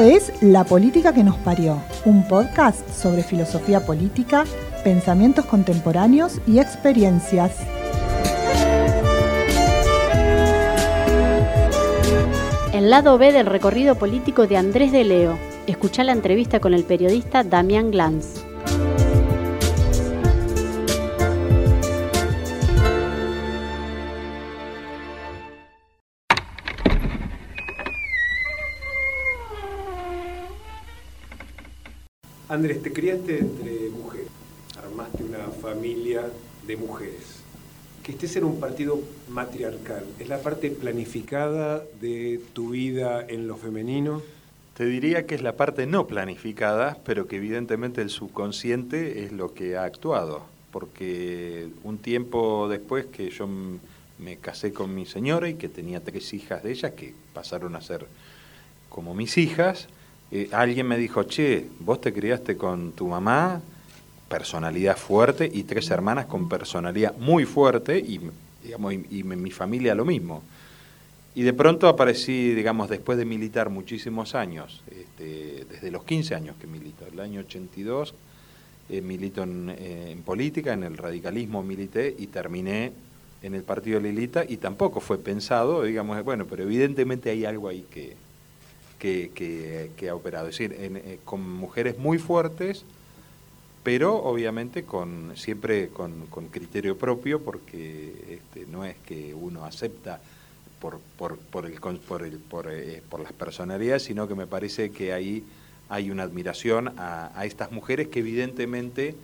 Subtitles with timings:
[0.00, 4.44] Es La Política que nos parió, un podcast sobre filosofía política,
[4.82, 7.58] pensamientos contemporáneos y experiencias.
[12.72, 15.38] El lado B del recorrido político de Andrés de Leo.
[15.66, 18.51] Escucha la entrevista con el periodista Damián Glanz.
[32.52, 34.28] Andrés, te criaste entre mujeres,
[34.76, 36.28] armaste una familia
[36.66, 37.40] de mujeres.
[38.02, 43.56] Que estés en un partido matriarcal, ¿es la parte planificada de tu vida en lo
[43.56, 44.20] femenino?
[44.76, 49.54] Te diría que es la parte no planificada, pero que evidentemente el subconsciente es lo
[49.54, 53.48] que ha actuado, porque un tiempo después que yo
[54.18, 57.80] me casé con mi señora y que tenía tres hijas de ellas que pasaron a
[57.80, 58.06] ser
[58.90, 59.88] como mis hijas,
[60.52, 63.60] alguien me dijo, che, vos te criaste con tu mamá,
[64.28, 68.20] personalidad fuerte, y tres hermanas con personalidad muy fuerte, y,
[68.62, 70.42] digamos, y, mi familia lo mismo.
[71.34, 76.56] Y de pronto aparecí, digamos, después de militar muchísimos años, este, desde los 15 años
[76.60, 78.14] que milito, el año 82
[78.90, 82.92] eh, milito en, eh, en, política, en el radicalismo milité y terminé
[83.42, 87.86] en el partido Lilita y tampoco fue pensado, digamos, bueno, pero evidentemente hay algo ahí
[87.90, 88.14] que,
[89.02, 90.48] que, ha operado.
[90.48, 92.84] Es decir, eh, con mujeres muy fuertes,
[93.82, 100.20] pero obviamente con siempre con, criterio propio, porque este, no es que uno acepta
[100.80, 105.44] por, por, eh, por, las personalidades, sino que me parece que ahí
[105.88, 109.14] hay una admiración a, a estas mujeres que evidentemente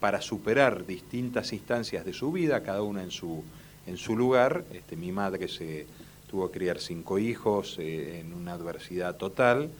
[0.00, 3.42] para superar distintas instancias de su vida, cada una en su,
[3.86, 5.86] en su lugar, este, mi madre se
[6.28, 9.70] tuvo que criar cinco hijos eh, en una adversidad total.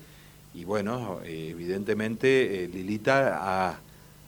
[0.54, 3.78] Y bueno, eh, evidentemente eh, Lilita ha,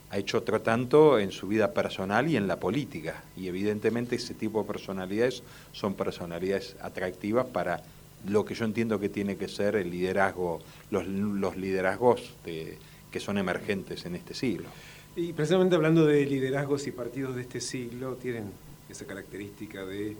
[0.09, 3.23] ha, hecho otro tanto en su vida personal y en la política.
[3.35, 7.83] Y evidentemente ese tipo de personalidades son personalidades atractivas para
[8.27, 10.61] lo que yo entiendo que tiene que ser el liderazgo,
[10.91, 14.69] los, los liderazgos que son emergentes en este siglo.
[15.15, 18.51] Y precisamente hablando de liderazgos y partidos de este siglo, tienen
[18.89, 20.15] esa característica de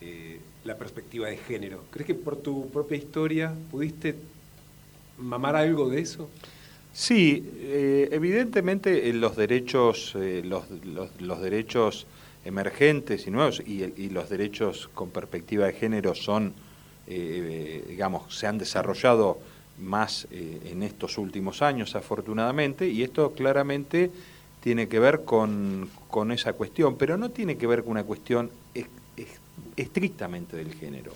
[0.00, 1.84] eh, la perspectiva de género.
[1.90, 4.14] ¿Crees que por tu propia historia pudiste
[5.18, 6.28] mamar algo de eso?
[6.92, 10.64] Sí, eh, evidentemente eh, los derechos, los,
[11.18, 12.06] los, derechos
[12.44, 16.52] emergentes y nuevos y, los derechos con perspectiva de género son,
[17.06, 19.38] digamos, se han desarrollado
[19.78, 24.10] más en estos últimos años, afortunadamente, y esto claramente
[24.60, 28.50] tiene que ver con, con esa cuestión, pero no tiene que ver con una cuestión
[29.76, 31.12] estrictamente del género,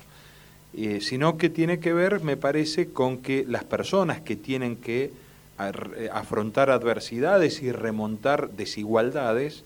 [0.74, 5.12] eh, sino que tiene que ver, me parece, con que las personas que tienen que
[5.58, 9.64] eh, afrontar adversidades y remontar desigualdades,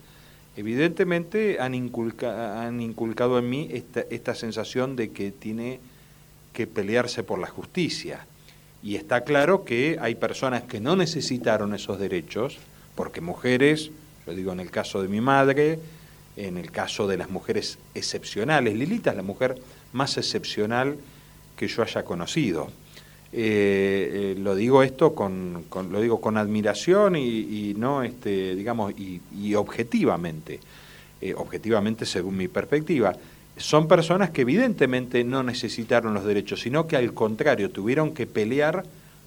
[0.57, 5.81] evidentemente han, inculcado en mí esta, esta sensación de que tiene
[6.53, 8.27] que pelearse por la justicia.
[8.83, 12.59] Y está claro que hay personas que no necesitaron esos derechos,
[12.95, 13.91] porque mujeres,
[14.27, 15.79] yo digo en el caso de mi madre,
[16.37, 18.75] en el caso de las mujeres excepcionales.
[18.75, 19.57] Lilita es la mujer
[19.93, 20.97] más excepcional
[21.57, 22.69] que yo haya conocido.
[23.37, 29.55] Eh, eh, lo digo esto con, lo digo con admiración y, no este digamos y,
[29.57, 30.61] objetivamente
[31.21, 33.17] eh, objetivamente según mi perspectiva
[33.57, 38.85] son personas que evidentemente no necesitaron los derechos sino que al contrario tuvieron que pelear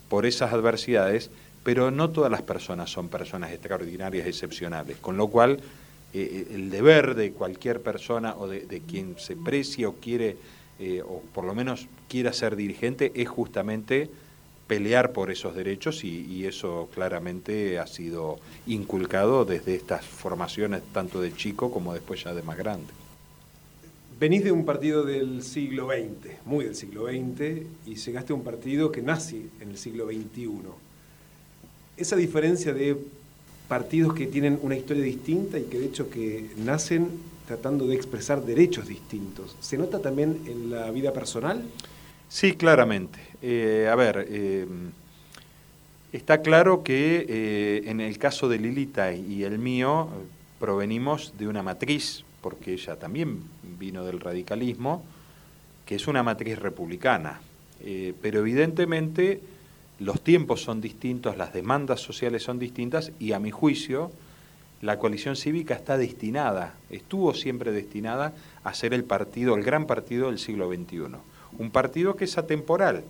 [0.08, 1.30] por esas adversidades
[1.64, 5.60] pero no todas las personas son personas extraordinarias excepcionales con lo cual
[6.20, 10.38] eh, el deber de cualquier persona o de, quien se precie o quiere,
[10.80, 14.10] eh, o por lo menos quiera ser dirigente, es justamente
[14.68, 21.34] pelear por esos derechos y, eso claramente ha sido inculcado desde estas formaciones tanto de
[21.34, 22.88] chico como después ya de más grande.
[24.20, 28.44] Venís de un partido del siglo XX, muy del siglo XX, y llegaste a un
[28.44, 30.50] partido que nace en el siglo XXI.
[31.98, 32.98] Esa diferencia de
[33.68, 37.10] partidos que tienen una historia distinta y que de hecho que nacen
[37.48, 39.56] tratando de expresar derechos distintos.
[39.60, 41.64] ¿Se nota también en la vida personal?
[42.28, 43.20] Sí, claramente.
[43.42, 44.68] Eh, a ver, eh,
[46.12, 50.10] está claro que eh, en el caso de Lilita y el mío
[50.60, 53.44] provenimos de una matriz, porque ella también
[53.80, 55.06] vino del radicalismo,
[55.86, 57.40] que es una matriz republicana.
[58.22, 59.40] pero evidentemente
[60.00, 64.12] los tiempos son distintos, las demandas sociales son distintas y a mi juicio
[64.82, 68.34] la coalición cívica está destinada, estuvo siempre destinada
[68.64, 71.18] a ser el partido, el gran partido del siglo XXI.
[71.58, 73.04] Un partido que es atemporal,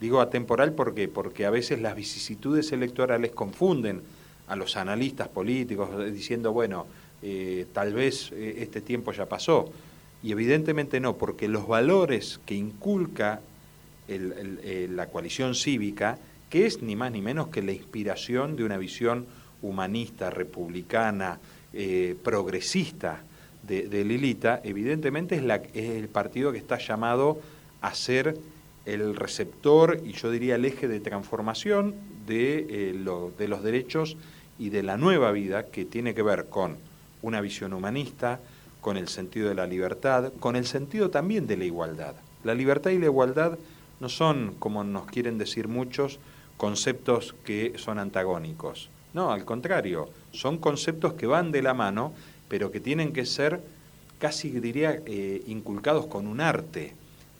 [0.00, 4.02] Digo atemporal porque, a veces las vicisitudes electorales confunden
[4.46, 6.86] a los analistas políticos diciendo, bueno,
[7.22, 9.70] eh, tal vez eh, este tiempo ya pasó.
[10.22, 13.40] Y evidentemente no, porque los valores que inculca
[14.08, 16.18] eh, la coalición cívica,
[16.50, 19.26] que es ni más ni menos que la inspiración de una visión
[19.62, 21.38] humanista, republicana,
[22.22, 23.22] progresista
[23.66, 27.40] de, Lilita, evidentemente es, el partido que está llamado
[27.80, 28.38] a ser
[28.84, 31.94] el receptor y yo diría el eje de transformación
[32.26, 32.94] de,
[33.36, 34.16] de los derechos
[34.58, 36.76] y de la nueva vida que tiene que ver con
[37.22, 38.40] una visión humanista,
[38.80, 42.14] con el sentido de la libertad, con el sentido también de la igualdad.
[42.44, 43.58] La libertad y la igualdad
[44.00, 46.18] no son, como nos quieren decir muchos,
[46.56, 48.88] conceptos que son antagónicos.
[49.14, 52.12] No, al contrario, son conceptos que van de la mano,
[52.48, 53.60] pero que tienen que ser
[54.18, 56.94] casi diría eh, inculcados con un arte.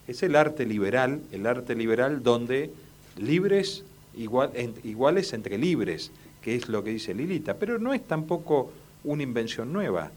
[0.06, 2.70] Es el arte liberal, el arte liberal donde
[3.17, 3.85] libres
[4.17, 4.50] igual,
[4.85, 6.11] iguales entre libres,
[6.43, 8.73] que es lo que dice Lilita, pero no es tampoco
[9.05, 10.11] una invención nueva.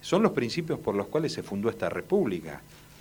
[0.00, 2.60] Son los principios por los cuales se fundó esta república,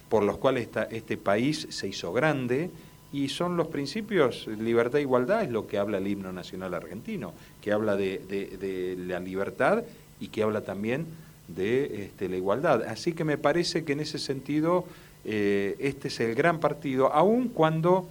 [0.09, 2.69] por los cuales este país se hizo grande,
[3.11, 7.33] y son los principios, libertad e igualdad es lo que habla el himno nacional argentino,
[7.61, 9.83] que habla de, la libertad
[10.19, 11.07] y que habla también
[11.47, 12.83] de este, la igualdad.
[12.83, 14.85] Así que me parece que en ese sentido
[15.25, 18.07] eh, este es el gran partido, aun cuando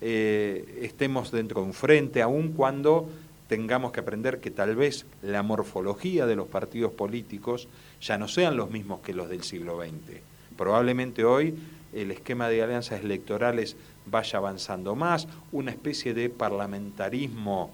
[0.00, 3.10] eh, estemos dentro de un frente, aun cuando
[3.46, 7.68] tengamos que aprender que tal vez la morfología de los partidos políticos
[8.00, 10.29] ya no sean los mismos que los del siglo XX.
[10.60, 11.54] Probablemente hoy
[11.94, 17.70] el esquema de alianzas electorales vaya avanzando más, una especie de parlamentarismo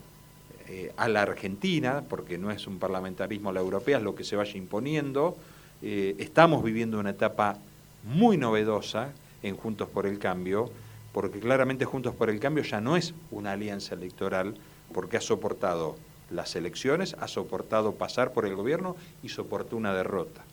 [0.69, 4.23] eh, a la Argentina, porque no es un parlamentarismo a la europea, es lo que
[4.23, 5.37] se vaya imponiendo.
[5.83, 7.59] Eh, estamos viviendo una etapa
[8.05, 9.11] muy novedosa
[9.43, 10.71] en Juntos por el Cambio,
[11.13, 14.55] porque claramente Juntos por el Cambio ya no es una alianza electoral,
[14.95, 15.97] porque ha soportado
[16.31, 18.95] las elecciones, ha soportado pasar por el gobierno
[19.25, 20.46] y soportó una derrota.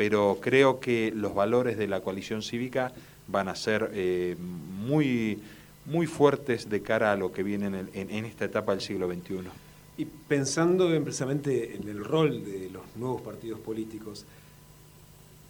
[0.00, 2.90] Pero creo que los valores de la coalición cívica
[3.28, 5.38] van a ser eh, muy,
[5.84, 9.50] muy fuertes de cara a lo que viene en, esta etapa del siglo XXI.
[9.98, 14.24] Y pensando precisamente en el rol de los nuevos partidos políticos,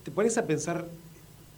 [0.02, 0.88] ¿te pones a pensar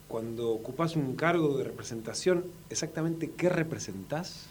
[0.06, 4.48] cuando ocupas un cargo de representación exactamente qué representás?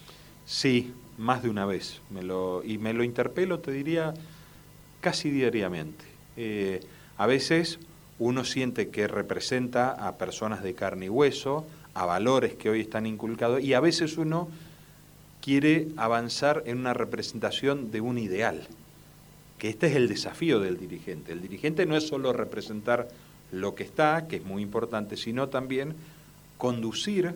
[0.47, 2.01] Sí, más de una vez.
[2.09, 4.15] Me lo, y me lo interpelo, te diría,
[4.99, 6.05] casi diariamente.
[6.37, 6.79] Eh,
[7.19, 7.77] a veces
[8.21, 11.65] uno siente que representa a personas de carne y hueso,
[11.95, 14.47] a valores que hoy están inculcados, y a veces uno
[15.41, 18.67] quiere avanzar en una representación de un ideal,
[19.57, 21.31] que este es el desafío del dirigente.
[21.31, 23.07] El dirigente no es solo representar
[23.51, 25.95] lo que está, que es muy importante, sino también
[26.59, 27.33] conducir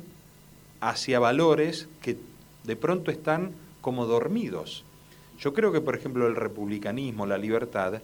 [0.81, 2.15] hacia valores que
[2.63, 4.83] de pronto están como dormidos.
[5.39, 8.03] Yo creo que, por ejemplo, el republicanismo, la libertad,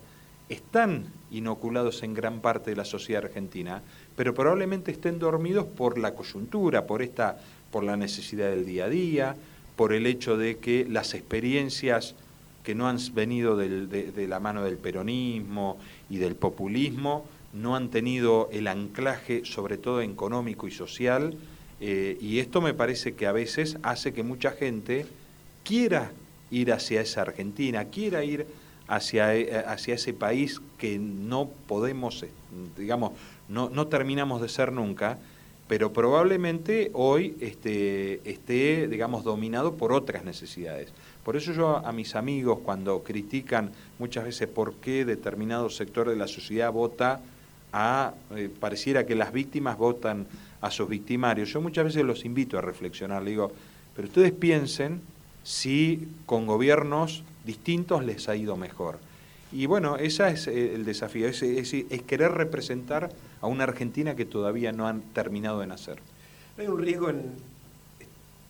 [0.52, 3.82] están inoculados en gran parte de la sociedad argentina,
[4.16, 7.38] pero probablemente estén dormidos por la coyuntura, por esta,
[7.72, 9.36] por la necesidad del día a día,
[9.78, 12.16] por el hecho de que las experiencias
[12.64, 15.78] que no han venido de, la mano del peronismo
[16.10, 21.36] y del populismo no han tenido el anclaje, sobre todo económico y social,
[21.80, 25.08] eh, y esto me parece que a veces hace que mucha gente
[25.64, 26.12] quiera
[26.52, 28.46] ir hacia esa Argentina, quiera ir
[28.92, 32.30] hacia, eh, hacia ese país que no podemos, eh,
[32.78, 33.14] digamos,
[33.48, 35.18] no, no terminamos de ser nunca,
[35.70, 40.90] pero probablemente hoy este, esté, digamos, dominado por otras necesidades.
[41.24, 46.18] Por eso yo a mis amigos, cuando critican muchas veces por qué determinado sector de
[46.18, 47.22] la sociedad vota
[47.72, 50.28] a, eh, pareciera que las víctimas votan
[50.60, 53.54] a sus victimarios, yo muchas veces los invito a reflexionar, le digo,
[53.96, 55.00] pero ustedes piensen
[55.44, 59.00] si con gobiernos distintos les ha ido mejor.
[59.52, 61.42] Y bueno, ese es eh, el desafío, es,
[62.08, 65.98] querer representar a una Argentina que todavía no han terminado de nacer.
[66.56, 67.34] ¿No hay un riesgo en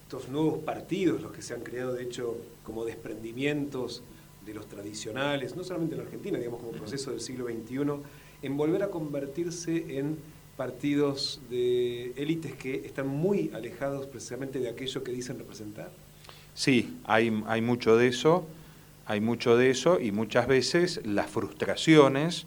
[0.03, 4.03] estos nuevos partidos, los que se han creado de hecho como desprendimientos
[4.45, 8.01] de los tradicionales, no solamente en Argentina, digamos como proceso del siglo XXI,
[8.41, 10.17] en volver a convertirse en
[10.57, 15.91] partidos de élites que están muy alejados precisamente de aquello que dicen representar?
[16.53, 18.45] Sí, hay, hay mucho de eso,
[19.05, 22.45] hay mucho de eso y muchas veces las frustraciones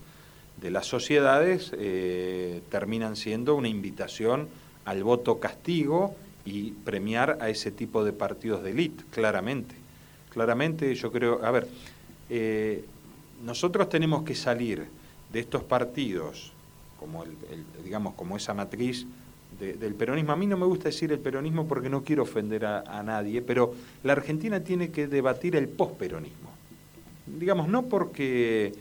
[0.61, 4.49] de las sociedades eh, terminan siendo una invitación
[4.85, 9.75] al voto castigo y premiar a ese tipo de partidos de élite, claramente.
[10.31, 11.69] Claramente yo creo, a ver,
[12.29, 12.85] eh,
[13.45, 14.87] nosotros tenemos que salir
[15.33, 16.53] de estos partidos,
[16.99, 17.37] como el,
[17.83, 19.07] digamos, como esa matriz
[19.59, 20.33] del peronismo.
[20.33, 23.75] A mí no me gusta decir el peronismo porque no quiero ofender a, nadie, pero
[24.03, 26.51] la Argentina tiene que debatir el posperonismo.
[27.27, 28.73] Digamos, no porque,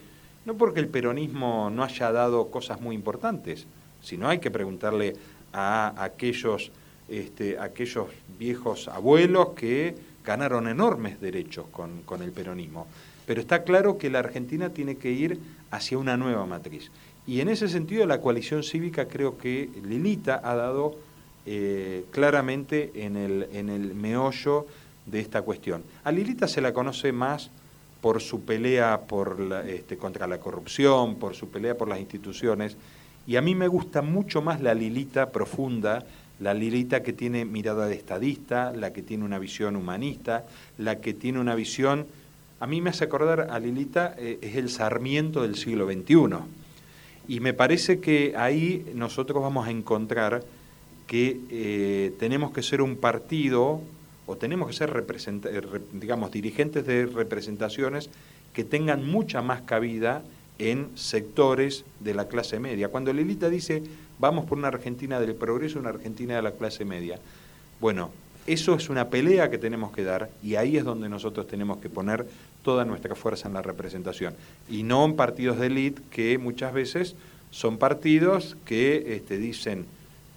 [0.46, 3.68] no porque el peronismo no haya dado cosas muy importantes,
[4.02, 5.16] sino hay que preguntarle
[5.54, 6.72] a aquellos,
[7.08, 12.88] este, aquellos viejos abuelos que ganaron enormes derechos con, con el peronismo.
[13.26, 15.40] Pero está claro que la Argentina tiene que ir
[15.72, 16.92] hacia una nueva matriz.
[17.26, 20.96] Y en ese sentido la coalición cívica creo que Lilita ha dado
[21.46, 24.66] eh, claramente en el, en el meollo
[25.06, 25.84] de esta cuestión.
[26.04, 27.50] A Lilita se la conoce más
[28.02, 29.38] por su pelea por
[29.68, 32.76] este, contra la corrupción, por su pelea por las instituciones,
[33.26, 36.04] y a mí me gusta mucho más la Lilita profunda,
[36.42, 40.46] la Lilita que tiene mirada de estadista, la que tiene una visión humanista,
[40.78, 42.06] la que tiene una visión...
[42.60, 46.63] A mí me hace acordar a Lilita, eh, es el Sarmiento del siglo XXI
[47.28, 50.44] y me parece que ahí nosotros vamos a encontrar
[51.08, 53.82] que eh, tenemos que ser un partido
[54.26, 55.62] o tenemos que ser eh,
[55.94, 58.10] digamos, dirigentes de representaciones
[58.54, 60.24] que tengan mucha más cabida
[60.60, 62.90] en sectores de la clase media.
[62.90, 63.84] Cuando Lilita dice,
[64.20, 67.20] vamos por una Argentina del progreso, una Argentina de la clase media,
[67.82, 68.12] bueno,
[68.46, 71.90] eso es una pelea que tenemos que dar y ahí es donde nosotros tenemos que
[71.90, 72.26] poner
[72.64, 74.34] toda nuestra fuerza en la representación.
[74.70, 77.16] Y no en partidos de élite que muchas veces
[77.52, 79.86] son partidos que este, dicen,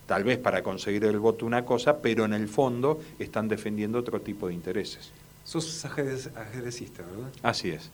[0.07, 4.21] tal vez para conseguir el voto una cosa, pero en el fondo están defendiendo otro
[4.21, 5.11] tipo de intereses.
[5.45, 7.31] Sos ajedrecista, ¿verdad?
[7.43, 7.91] Así es.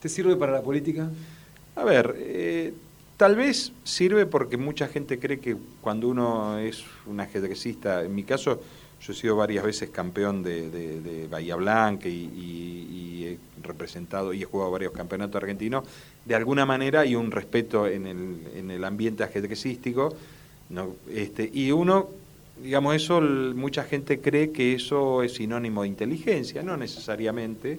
[0.00, 1.08] ¿Te sirve para la política?
[1.76, 2.74] A ver, eh,
[3.16, 8.24] tal vez sirve porque mucha gente cree que cuando uno es un ajedrecista, en mi
[8.24, 8.60] caso
[9.00, 14.70] yo he sido varias veces campeón de, Bahía Blanca y, he representado y he jugado
[14.70, 15.84] varios campeonatos argentinos.
[16.24, 20.14] De alguna manera hay un respeto en el, en el ambiente ajedrecístico.
[21.12, 22.08] Este, y uno,
[22.62, 27.78] digamos, eso, mucha gente cree que eso es sinónimo de inteligencia, no necesariamente.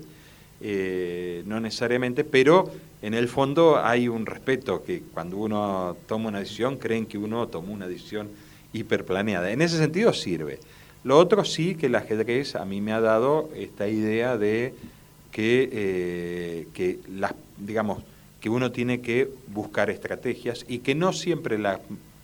[0.60, 2.72] Eh, no necesariamente, pero
[3.04, 7.48] en el fondo hay un respeto que cuando uno toma una decisión creen que uno
[7.48, 8.28] tomó una decisión
[8.74, 9.52] hiperplaneada.
[9.52, 10.60] En ese sentido sirve.
[11.04, 14.74] Lo otro sí que el ajedrez a mí me ha dado esta idea de
[15.32, 18.04] que, eh, que las, digamos,
[18.42, 21.80] que uno tiene que buscar estrategias y que no siempre la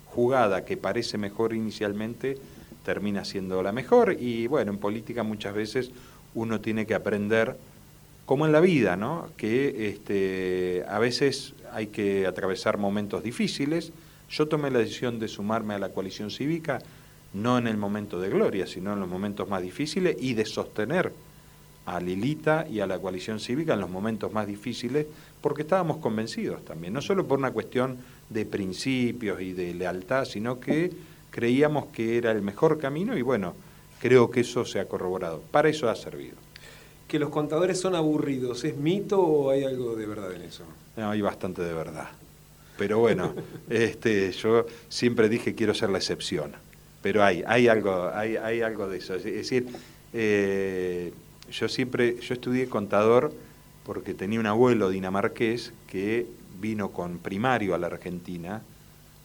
[0.08, 2.38] jugada que parece mejor inicialmente
[2.86, 4.18] termina siendo la mejor.
[4.20, 5.92] Y bueno, en política muchas veces
[6.36, 7.56] uno tiene que aprender,
[8.25, 9.30] como en la vida, ¿no?
[9.38, 13.92] que este, a veces hay que atravesar momentos difíciles.
[14.30, 16.80] Yo tomé la decisión de sumarme a la coalición cívica
[17.33, 21.11] no en el momento de gloria, sino en los momentos más difíciles y de sostener
[21.85, 25.05] a Lilita y a la coalición cívica en los momentos más difíciles,
[25.41, 27.97] porque estábamos convencidos también, no solo por una cuestión
[28.29, 30.91] de principios y de lealtad, sino que
[31.31, 33.53] creíamos que era el mejor camino y bueno,
[33.99, 35.41] creo que eso se ha corroborado.
[35.51, 36.35] Para eso ha servido.
[37.07, 40.63] ¿Que los contadores son aburridos, es mito o hay algo de verdad en eso?
[40.95, 42.09] No, hay bastante de verdad.
[42.77, 43.33] Pero bueno,
[43.69, 46.53] este, yo siempre dije quiero ser la excepción
[47.03, 49.13] pero hay, hay algo, hay, hay algo de eso.
[49.15, 49.67] Es decir,
[50.13, 51.13] eh,
[51.51, 53.33] yo siempre, yo estudié contador
[53.86, 56.25] porque tenía un abuelo dinamarqués que
[56.62, 58.62] vino con primario a la Argentina,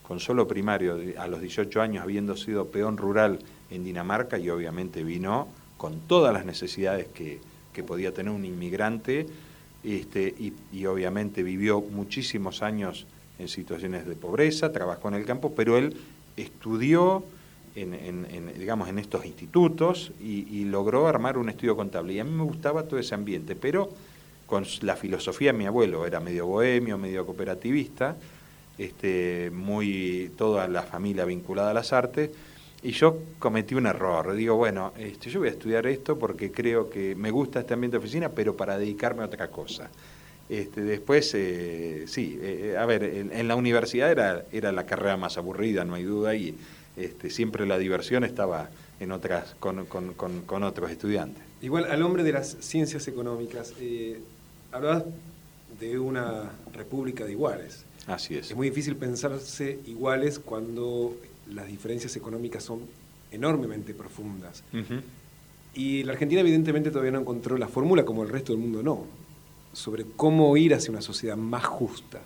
[0.02, 3.38] con solo primario, a los 18 años, habiendo sido peón rural
[3.70, 7.38] en Dinamarca, y obviamente vino con todas las necesidades que,
[7.73, 9.28] que podía tener un inmigrante,
[9.85, 13.06] este, y, y obviamente vivió muchísimos años
[13.38, 15.97] en situaciones de pobreza, trabajó en el campo, pero él
[16.37, 17.23] estudió
[17.82, 22.14] en, digamos, en estos institutos y, logró armar un estudio contable.
[22.14, 23.88] Y a mí me gustaba todo ese ambiente, pero
[24.47, 28.16] con la filosofía de mi abuelo, era medio bohemio, medio cooperativista,
[28.76, 32.30] este, muy toda la familia vinculada a las artes,
[32.82, 34.35] y yo cometí un error.
[34.35, 37.97] Digo, bueno, este, yo voy a estudiar esto porque creo que me gusta este ambiente
[37.97, 39.90] de oficina, pero para dedicarme a otra cosa.
[40.49, 45.18] Este, después, eh, sí, eh, a ver, en, en, la universidad era, era la carrera
[45.18, 46.54] más aburrida, no hay duda, y
[46.99, 49.78] este, siempre la diversión estaba en otras, con,
[50.62, 51.43] otros estudiantes.
[51.62, 54.21] Igual al hombre de las ciencias económicas, eh,
[54.73, 55.05] hablabas
[55.81, 57.85] de una república de iguales.
[58.07, 58.50] Así es.
[58.50, 61.14] Es muy difícil pensarse iguales cuando
[61.50, 62.81] las diferencias económicas son
[63.31, 64.62] enormemente profundas.
[65.75, 69.05] Y la Argentina evidentemente todavía no encontró la fórmula, como el resto del mundo no,
[69.73, 72.21] sobre cómo ir hacia una sociedad más justa.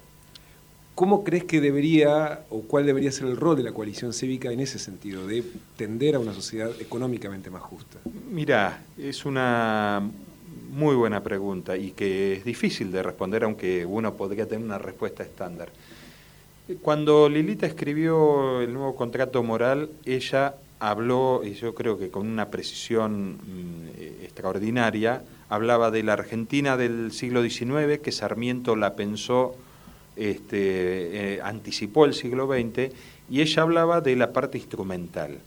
[1.02, 4.60] ¿Cómo crees que debería o cuál debería ser el rol de la coalición cívica en
[4.60, 5.42] ese sentido, de
[5.76, 7.98] tender a una sociedad económicamente más justa?
[8.30, 10.00] Mira, es una
[10.70, 15.24] muy buena pregunta y que es difícil de responder, aunque uno podría tener una respuesta
[15.24, 15.70] estándar.
[16.82, 22.48] Cuando Lilita escribió el nuevo contrato moral, ella habló, y yo creo que con una
[22.48, 29.56] precisión mm, extraordinaria, hablaba de la Argentina del siglo XIX, que Sarmiento la pensó,
[30.16, 32.92] este, eh, anticipó el siglo XX,
[33.30, 35.38] y ella hablaba de la parte instrumental.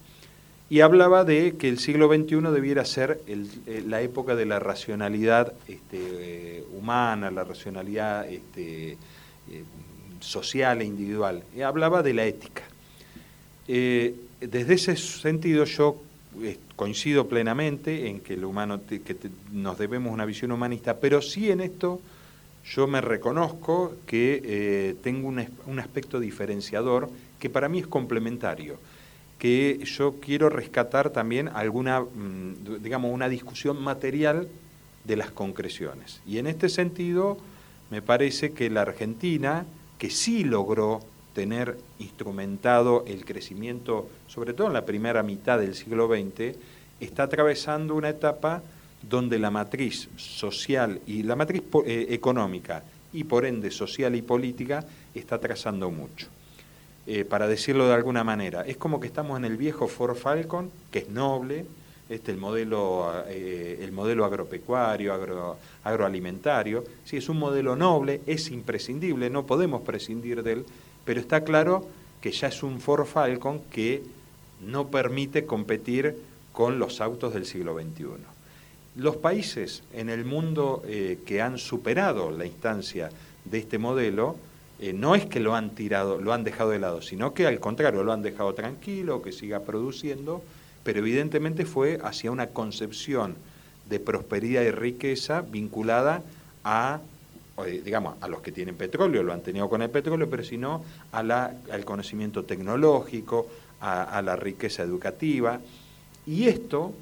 [0.68, 5.52] Y hablaba de que el siglo XXI debiera ser eh, la época de la racionalidad
[5.68, 8.96] este, eh, humana, la racionalidad este,
[10.18, 11.44] social e individual.
[11.64, 12.64] Hablaba de la ética.
[13.66, 16.00] desde ese sentido yo
[16.74, 19.16] coincido plenamente en que el humano que
[19.52, 22.00] nos debemos una visión humanista, pero sí en esto
[22.66, 27.08] yo me reconozco que eh, tengo un, aspecto diferenciador
[27.38, 28.78] que para mí es complementario,
[29.38, 34.48] que yo quiero rescatar también alguna, mm, digamos, una discusión material
[35.04, 36.20] de las concreciones.
[36.26, 37.38] Y en este sentido,
[37.90, 39.64] me parece que la Argentina,
[39.98, 41.02] que sí logró
[41.34, 46.56] tener instrumentado el crecimiento, sobre todo en la primera mitad del siglo XX,
[46.98, 48.62] está atravesando una etapa
[49.08, 52.82] donde la matriz social y la matriz eh, económica
[53.12, 54.84] y por ende social y política
[55.14, 56.26] está atrasando mucho.
[57.06, 60.70] Eh, para decirlo de alguna manera, es como que estamos en el viejo Ford Falcon,
[60.90, 61.64] que es noble,
[62.08, 65.14] este, el, modelo, eh, el modelo agropecuario,
[65.84, 70.66] agroalimentario, sí, es un modelo noble, es imprescindible, no podemos prescindir de él,
[71.04, 71.86] pero está claro
[72.20, 74.02] que ya es un Ford Falcon que
[74.60, 76.16] no permite competir
[76.52, 78.35] con los autos del siglo XXI.
[78.96, 83.10] Los países en el mundo eh, que han superado la instancia
[83.44, 84.36] de este modelo,
[84.80, 87.60] eh, no es que lo han tirado, lo han dejado de lado, sino que al
[87.60, 90.42] contrario, lo han dejado tranquilo, que siga produciendo,
[90.82, 93.34] pero evidentemente fue hacia una concepción
[93.88, 96.22] de prosperidad y riqueza vinculada
[96.64, 97.00] a
[97.64, 100.84] digamos, a los que tienen petróleo, lo han tenido con el petróleo, pero si no,
[101.12, 103.46] al conocimiento tecnológico,
[103.80, 105.60] a, la riqueza educativa.
[106.26, 106.92] Y esto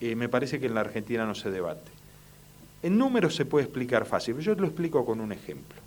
[0.00, 1.90] eh, me parece que en la Argentina no se debate.
[2.82, 5.78] En números se puede explicar fácil, pero yo te lo explico con un ejemplo.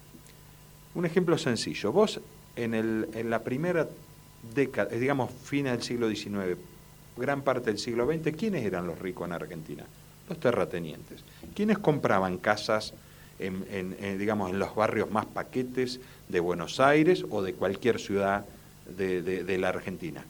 [0.95, 1.91] Un ejemplo sencillo.
[1.91, 2.19] Vos
[2.55, 3.88] en, el, en la primera
[4.53, 6.57] década, eh, digamos, fin del siglo XIX,
[7.17, 9.83] gran parte del siglo XX, ¿quiénes eran los ricos en Argentina?
[10.29, 11.23] Los terratenientes.
[11.55, 12.93] ¿Quiénes compraban casas?
[13.39, 18.45] en, digamos, en los barrios más paquetes de Buenos Aires o de cualquier ciudad
[18.85, 20.23] de, la Argentina.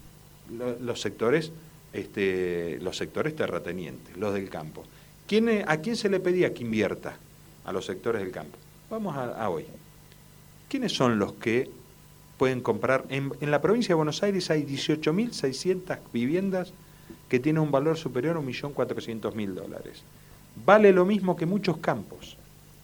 [0.81, 1.51] Los, sectores,
[1.93, 4.83] este, los sectores terratenientes, los del campo.
[5.27, 7.17] ¿Quién, ¿A quién se le pedía que invierta?
[7.65, 8.57] A los sectores del campo.
[8.89, 9.65] Vamos a, hoy.
[10.67, 11.69] ¿Quiénes son los que
[12.37, 13.05] pueden comprar?
[13.09, 16.73] En, en la provincia de Buenos Aires hay 18.600 viviendas
[17.29, 20.03] que tienen un valor superior a 1.400.000 dólares.
[20.65, 22.37] Vale lo mismo que muchos campos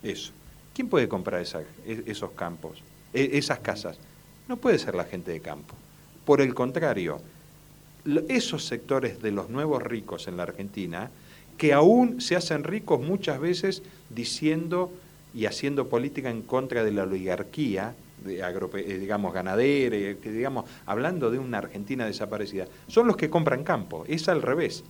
[0.04, 0.32] eso.
[0.74, 2.82] ¿Quién puede comprar e, esos campos,
[3.14, 3.98] e, esas casas?
[4.48, 5.76] No puede ser la gente de campo.
[6.26, 7.22] Por el contrario,
[8.28, 11.10] esos sectores de los nuevos ricos en la Argentina,
[11.58, 14.92] que aún se hacen ricos muchas veces diciendo
[15.34, 17.94] y haciendo política en contra de la oligarquía,
[18.24, 23.64] de eh, digamos, ganadera, que, digamos, hablando de una Argentina desaparecida, son los que compran
[23.64, 24.84] campo, es al revés.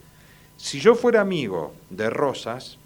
[0.58, 2.78] Si yo fuera amigo de Rosas,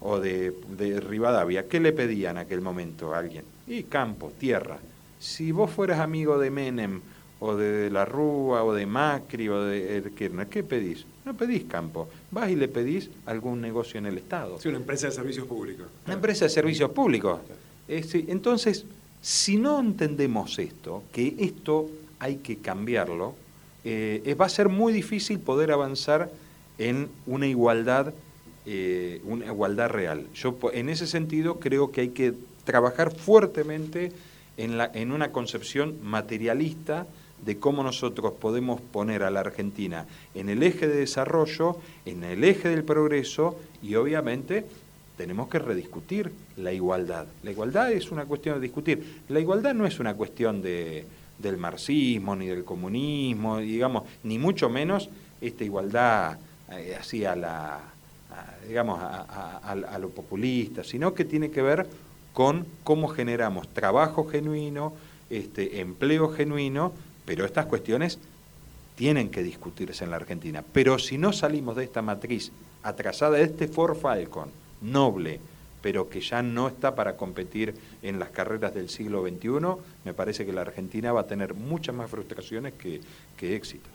[0.00, 3.44] o de, de, Rivadavia, ¿qué le pedían en aquel momento a alguien?
[3.66, 4.78] Y campo, tierra.
[5.18, 7.02] Si vos fueras amigo de Menem,
[7.40, 11.04] o de La Rúa, o de Macri, o de Kirchner, ¿qué pedís?
[11.24, 14.60] No pedís campo, vas y le pedís algún negocio en el Estado.
[14.60, 15.86] Sí, una empresa de servicios públicos.
[16.06, 17.40] Una empresa de servicios públicos.
[17.88, 18.84] entonces,
[19.22, 23.34] si no entendemos esto, que esto hay que cambiarlo,
[23.84, 26.30] eh, va a ser muy difícil poder avanzar
[26.78, 28.12] en una igualdad
[28.66, 30.26] eh, una igualdad real.
[30.34, 34.12] Yo en ese sentido creo que hay que trabajar fuertemente
[34.58, 37.06] en, la, en una concepción materialista
[37.44, 42.44] de cómo nosotros podemos poner a la Argentina en el eje de desarrollo, en el
[42.44, 44.64] eje del progreso y obviamente
[45.16, 47.26] tenemos que rediscutir la igualdad.
[47.42, 49.22] La igualdad es una cuestión de discutir.
[49.28, 51.04] La igualdad no es una cuestión de,
[51.38, 55.08] del marxismo ni del comunismo, digamos, ni mucho menos
[55.40, 56.38] esta igualdad
[56.70, 57.80] eh, así a la
[58.66, 61.88] digamos, a, lo populista, sino que tiene que ver
[62.32, 64.92] con cómo generamos trabajo genuino,
[65.28, 66.92] este, empleo genuino,
[67.24, 68.18] pero estas cuestiones
[68.96, 70.62] tienen que discutirse en la Argentina.
[70.72, 72.52] Pero si no salimos de esta matriz
[72.82, 74.50] atrasada, de este Ford Falcon,
[74.82, 75.40] noble,
[75.82, 80.44] pero que ya no está para competir en las carreras del siglo XXI, me parece
[80.44, 83.00] que la Argentina va a tener muchas más frustraciones que,
[83.36, 83.90] que éxitos.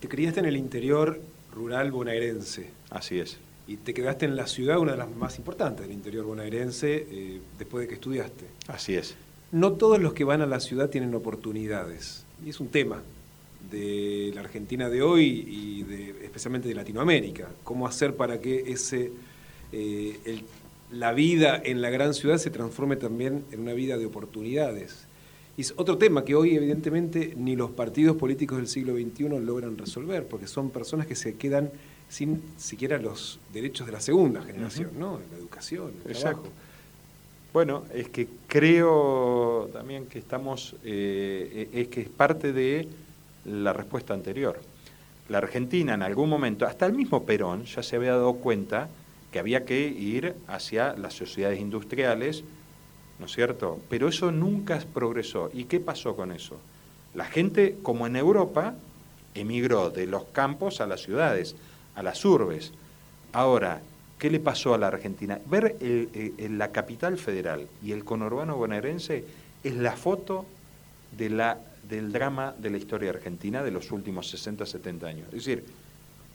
[0.00, 1.20] Te criaste en el interior
[1.52, 2.70] rural bonaerense.
[2.90, 6.24] Así es y te quedaste en la ciudad, una de las más importantes del interior
[6.24, 8.46] bonaerense, eh, después de que estudiaste.
[8.66, 9.14] Así es.
[9.52, 12.24] no todos los que van a la ciudad tienen oportunidades.
[12.44, 13.02] Y es un tema
[13.70, 17.48] de la Argentina de hoy y de, especialmente de Latinoamérica.
[17.64, 19.12] ¿Cómo hacer para que ese,
[19.72, 20.42] eh,
[20.92, 25.06] la vida en la gran ciudad se transforme también en una vida de oportunidades?
[25.56, 29.76] Y es otro tema que hoy evidentemente ni los partidos políticos del siglo XXI logran
[29.76, 31.70] resolver, porque son personas que se quedan
[32.08, 35.20] sin siquiera los derechos de la segunda generación, ¿no?
[35.30, 36.42] La educación, el Exacto.
[36.42, 36.67] trabajo.
[37.52, 42.88] Bueno, es que creo también que estamos, eh, es que es parte de
[43.46, 44.60] la respuesta anterior.
[45.28, 48.88] La Argentina en algún momento, hasta el mismo Perón ya se había dado cuenta
[49.32, 52.44] que había que ir hacia las sociedades industriales,
[53.18, 53.78] ¿no es cierto?
[53.88, 55.50] Pero eso nunca progresó.
[55.52, 56.58] ¿Y qué pasó con eso?
[57.14, 58.74] La gente, como en Europa,
[59.34, 61.56] emigró de los campos a las ciudades,
[61.94, 62.72] a las urbes.
[63.32, 63.80] Ahora,
[64.18, 65.38] ¿qué le pasó a la Argentina?
[65.46, 69.24] Ver el- la capital federal y el conurbano bonaerense
[69.62, 70.44] es la foto
[71.16, 75.26] de la, del drama de la historia argentina de los últimos 60, 70 años.
[75.28, 75.64] Es decir,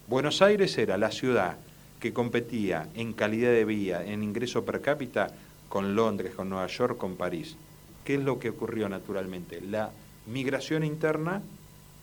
[0.07, 1.55] Buenos Aires era la ciudad
[1.99, 5.29] que competía en calidad de vida, en ingreso per cápita,
[5.69, 7.55] con Londres, con Nueva York, con París.
[8.03, 9.61] ¿Qué es lo que ocurrió naturalmente?
[9.61, 9.91] La
[10.27, 11.41] migración interna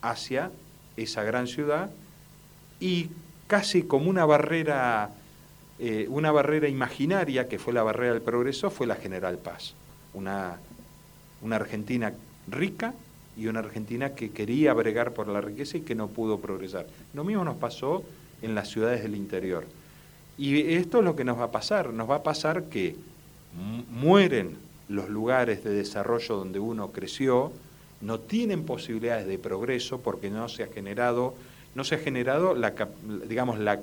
[0.01, 0.51] hacia
[0.97, 1.91] esa gran ciudad
[2.79, 3.09] y
[3.47, 5.11] casi como una barrera,
[5.81, 9.73] eh, una barrera imaginaria, que fue la barrera del progreso, fue la General Paz.
[10.13, 10.57] Una,
[11.41, 12.13] una Argentina
[12.47, 12.93] rica
[13.35, 16.85] y una Argentina que quería bregar por la riqueza y que no pudo progresar.
[17.13, 18.03] Lo mismo nos pasó
[18.41, 19.65] en las ciudades del interior.
[20.37, 21.93] Y esto es lo que nos va a pasar.
[21.93, 22.95] Nos va a pasar que
[23.55, 24.57] mu- mueren
[24.89, 27.51] los lugares de desarrollo donde uno creció,
[28.01, 31.35] no tienen posibilidades de progreso porque no se ha generado,
[31.75, 32.73] no se ha generado la,
[33.27, 33.79] digamos, la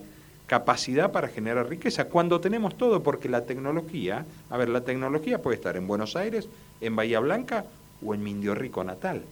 [0.49, 5.57] capacidad para generar riqueza, cuando tenemos todo, porque la tecnología, a ver, la tecnología puede
[5.57, 6.49] estar en Buenos Aires,
[6.81, 7.67] en Bahía Blanca
[8.05, 9.23] o en mi Indio Rico natal.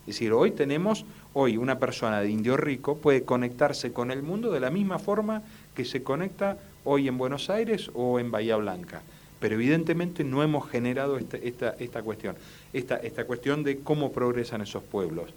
[0.00, 4.50] Es decir, hoy tenemos, hoy una persona de Indio Rico puede conectarse con el mundo
[4.50, 5.42] de la misma forma
[5.74, 9.02] que se conecta hoy en Buenos Aires o en Bahía Blanca.
[9.38, 12.34] Pero evidentemente no hemos generado esta, esta, esta cuestión,
[12.72, 15.30] esta, esta cuestión de cómo progresan esos pueblos.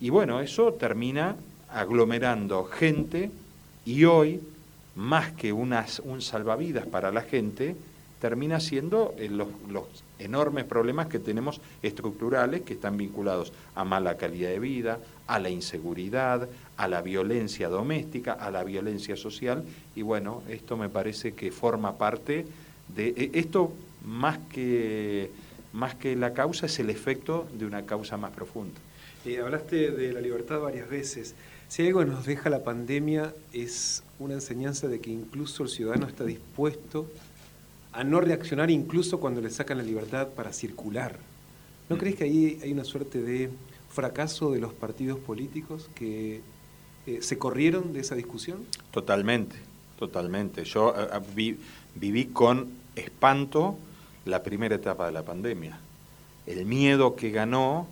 [0.00, 1.36] Y bueno, eso termina
[1.70, 3.30] aglomerando gente
[3.84, 4.40] y hoy,
[4.94, 7.76] más que unas, un salvavidas para la gente,
[8.20, 9.84] termina siendo eh, los, los
[10.18, 15.50] enormes problemas que tenemos estructurales que están vinculados a mala calidad de vida, a la
[15.50, 19.64] inseguridad, a la violencia doméstica, a la violencia social.
[19.96, 22.46] Y bueno, esto me parece que forma parte
[22.94, 23.08] de...
[23.08, 23.72] eh, Esto
[24.04, 25.30] más que,
[25.72, 28.78] más que la causa es el efecto de una causa más profunda.
[29.24, 31.34] Eh, hablaste de la libertad varias veces.
[31.68, 36.24] Si algo nos deja la pandemia es una enseñanza de que incluso el ciudadano está
[36.24, 37.10] dispuesto
[37.92, 41.18] a no reaccionar incluso cuando le sacan la libertad para circular.
[41.88, 41.98] ¿No Mm.
[41.98, 43.50] crees que ahí hay una suerte de
[43.90, 46.40] fracaso de los partidos políticos que
[47.06, 48.58] eh, se corrieron de esa discusión?
[48.92, 49.56] Totalmente,
[49.98, 50.64] totalmente.
[50.64, 51.56] Yo eh, vi-
[51.94, 53.76] viví con espanto
[54.24, 55.78] la primera etapa de la pandemia.
[56.46, 57.86] El miedo que ganó,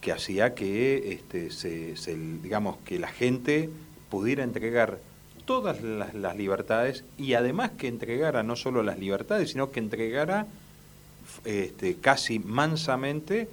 [0.00, 3.70] que hacía que este, se, digamos que la gente
[4.10, 4.98] pudiera entregar
[5.44, 10.46] todas las, libertades y además que entregara no solo las libertades, sino que entregara
[11.44, 13.48] este, casi mansamente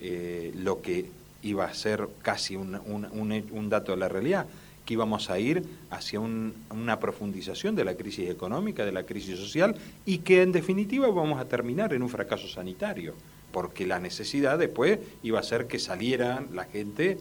[0.00, 1.06] eh, lo que
[1.42, 4.46] iba a ser casi un, un dato de la realidad,
[4.90, 9.38] que íbamos a ir hacia un- una profundización de la crisis económica, de la crisis
[9.38, 13.14] social, y que en definitiva vamos a terminar en un fracaso sanitario,
[13.52, 17.18] porque la necesidad después iba a ser que saliera la gente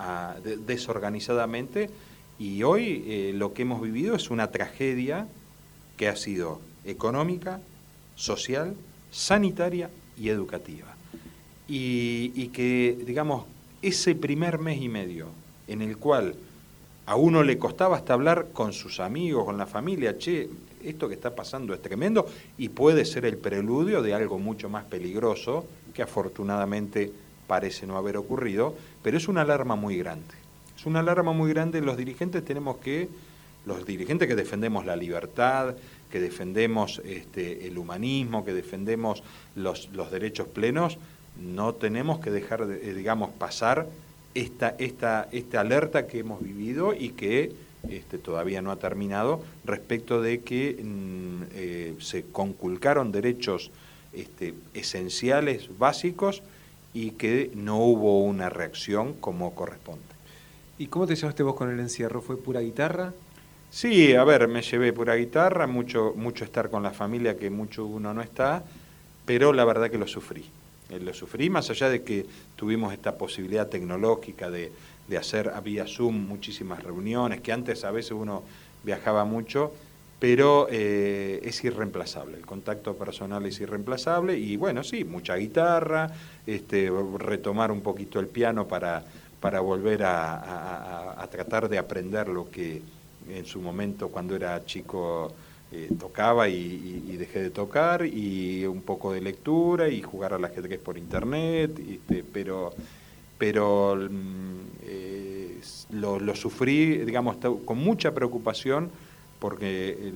[0.00, 1.90] ah, de- desorganizadamente,
[2.40, 5.28] y hoy eh, lo que hemos vivido es una tragedia
[5.96, 7.60] que ha sido económica,
[8.16, 8.74] social,
[9.12, 10.88] sanitaria y educativa.
[11.68, 13.44] Y que, digamos,
[13.80, 15.28] ese primer mes y medio
[15.68, 16.34] en el cual
[17.06, 20.48] a uno le costaba hasta hablar con sus amigos, con la familia, che,
[20.84, 22.26] esto que está pasando es tremendo
[22.58, 27.12] y puede ser el preludio de algo mucho más peligroso que afortunadamente
[27.46, 30.34] parece no haber ocurrido, pero es una alarma muy grande.
[30.76, 33.08] Es una alarma muy grande, los dirigentes tenemos que,
[33.66, 35.76] los dirigentes que defendemos la libertad,
[36.10, 39.22] que defendemos este, el humanismo, que defendemos
[39.54, 40.98] los, derechos plenos,
[41.40, 43.86] no tenemos que dejar, de, eh, digamos, pasar
[44.34, 47.52] esta, esta, esta alerta que hemos vivido y que
[47.88, 53.70] este, todavía no ha terminado respecto de que mm, eh, se conculcaron derechos
[54.12, 56.42] este, esenciales, básicos,
[56.94, 60.02] y que no hubo una reacción como corresponde.
[60.78, 62.20] ¿Y cómo te llevaste vos con el encierro?
[62.20, 63.12] ¿Fue pura guitarra?
[63.70, 67.86] Sí, a ver, me llevé pura guitarra, mucho, mucho estar con la familia, que mucho
[67.86, 68.62] uno no está,
[69.24, 70.44] pero la verdad que lo sufrí.
[70.92, 72.26] Eh, lo sufrí, más allá de que
[72.56, 74.70] tuvimos esta posibilidad tecnológica de,
[75.08, 78.42] de hacer vía Zoom muchísimas reuniones, que antes a veces uno
[78.84, 79.72] viajaba mucho,
[80.22, 86.10] pero eh, es irreemplazable, el contacto personal es irreemplazable y bueno, sí, mucha guitarra,
[86.46, 89.02] este, retomar un poquito el piano para,
[89.40, 92.82] para volver a, tratar de aprender lo que
[93.28, 95.32] en su momento cuando era chico
[95.72, 100.78] eh, tocaba y, dejé de tocar y un poco de lectura y jugar al ajedrez
[100.80, 102.74] por internet, este, pero,
[103.38, 105.60] pero mm, eh,
[105.92, 108.90] lo, sufrí, digamos, con mucha preocupación
[109.38, 110.12] porque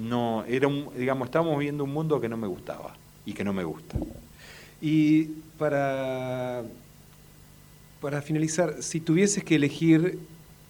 [0.00, 2.94] no era un, digamos, estábamos viendo un mundo que no me gustaba
[3.24, 3.96] y que no me gusta.
[4.80, 5.24] Y
[5.58, 6.64] para,
[8.00, 10.18] para finalizar, si tuvieses que elegir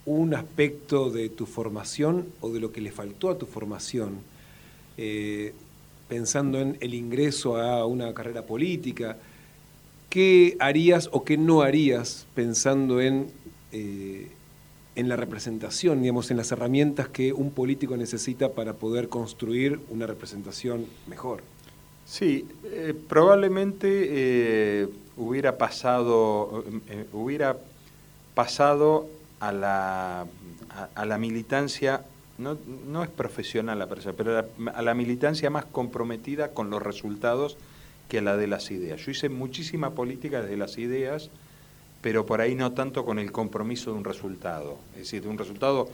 [0.08, 4.20] un aspecto de tu formación o de lo que le faltó a tu formación,
[4.96, 5.52] eh,
[6.08, 9.18] pensando en el ingreso a una carrera política,
[10.08, 13.30] ¿qué harías o qué no harías pensando en
[13.72, 14.28] eh,
[14.96, 20.08] en la representación, digamos, en las herramientas que un político necesita para poder construir una
[20.08, 21.42] representación mejor.
[22.04, 26.64] Sí, eh, probablemente hubiera pasado,
[27.12, 27.58] hubiera
[28.34, 29.06] pasado
[29.40, 30.26] a la,
[30.94, 32.04] a, la militancia,
[32.38, 37.56] no, no, es profesional la persona, pero a la militancia más comprometida con los resultados
[38.08, 39.04] que a la de las ideas.
[39.04, 41.30] Yo hice muchísima política desde las ideas,
[42.00, 45.38] pero por ahí no tanto con el compromiso de un resultado, es decir, de un
[45.38, 45.88] resultado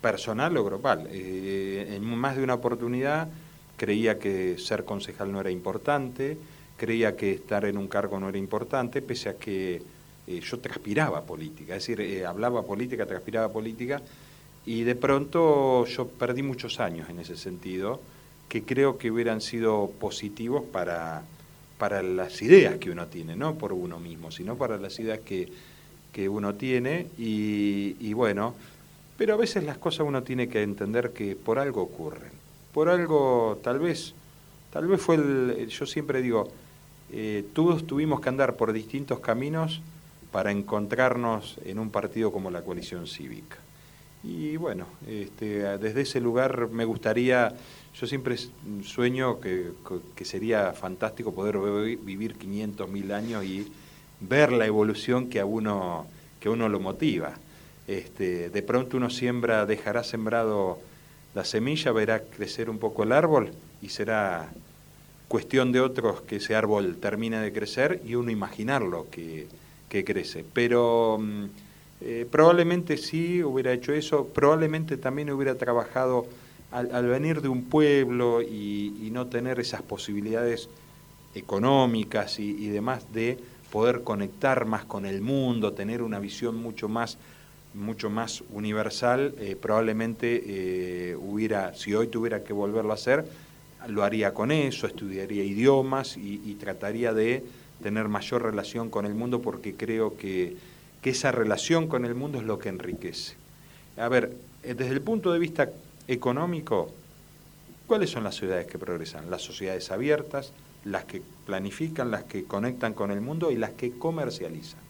[0.00, 1.08] personal o global.
[1.10, 3.28] Eh, en más de una oportunidad
[3.76, 6.38] creía que ser concejal no era importante,
[6.76, 9.82] creía que estar en un cargo no era importante, pese a que
[10.26, 14.02] eh, yo transpiraba política, es decir, eh, hablaba política, transpiraba política,
[14.64, 18.00] y de pronto yo perdí muchos años en ese sentido,
[18.48, 21.24] que creo que hubieran sido positivos para
[21.78, 25.48] para las ideas que uno tiene, no por uno mismo, sino para las ideas que,
[26.12, 28.54] que uno tiene y, bueno,
[29.16, 32.32] pero a veces las cosas uno tiene que entender que por algo ocurren,
[32.72, 34.14] por algo tal vez,
[34.72, 36.48] tal vez fue el, yo siempre digo,
[37.12, 39.80] eh, todos tuvimos que andar por distintos caminos
[40.36, 43.56] para encontrarnos en un partido como la coalición cívica.
[44.22, 47.54] Y bueno, este, desde ese lugar me gustaría
[47.98, 48.36] yo siempre
[48.84, 49.72] sueño que,
[50.26, 51.56] sería fantástico poder
[51.96, 53.72] vivir 500 mil años y
[54.20, 56.06] ver la evolución que a uno,
[56.38, 57.32] que uno lo motiva.
[57.88, 60.78] Este, de pronto uno siembra, dejará sembrado
[61.34, 64.50] la semilla, verá crecer un poco el árbol y será
[65.28, 69.48] cuestión de otros que ese árbol termine de crecer y uno imaginarlo que,
[69.88, 70.44] que crece.
[70.52, 71.44] Pero mm,
[72.00, 76.26] eh, probablemente sí hubiera hecho eso, probablemente también hubiera trabajado
[76.72, 80.68] al, venir de un pueblo y, no tener esas posibilidades
[81.34, 83.38] económicas y, demás de
[83.70, 87.18] poder conectar más con el mundo, tener una visión mucho más
[87.72, 93.26] mucho más universal, eh, probablemente eh, hubiera, si hoy tuviera que volverlo a hacer,
[93.86, 97.44] lo haría con eso, estudiaría idiomas y, trataría de
[97.86, 100.56] tener mayor relación con el mundo porque creo que,
[101.02, 103.36] que, esa relación con el mundo es lo que enriquece.
[103.96, 105.70] A ver, eh, desde el punto de vista
[106.08, 106.90] económico,
[107.86, 109.30] ¿cuáles son las ciudades que progresan?
[109.30, 110.50] Las sociedades abiertas,
[110.84, 114.80] las que planifican, las que conectan con el mundo y las que comercializan.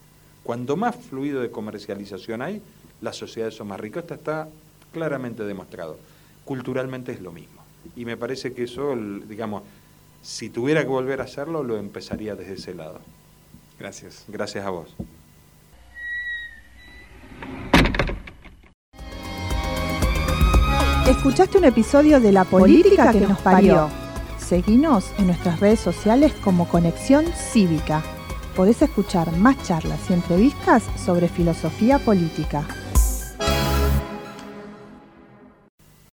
[0.41, 2.63] Cuanto más fluido de comercialización hay,
[3.01, 4.05] las sociedades son más ricas.
[4.05, 4.49] Esto está
[4.91, 5.99] claramente demostrado.
[6.45, 7.61] Culturalmente es lo mismo.
[7.95, 8.95] Y me parece que eso,
[9.29, 9.61] digamos,
[10.21, 12.99] si tuviera que volver a hacerlo, lo empezaría desde ese lado.
[13.79, 14.25] Gracias.
[14.27, 14.95] Gracias a vos.
[21.07, 23.89] Escuchaste un episodio de La Política, que, nos parió.
[24.37, 28.03] Seguinos en nuestras redes sociales como Conexión Cívica.
[28.57, 32.65] Podés escuchar más charlas y entrevistas sobre filosofía política.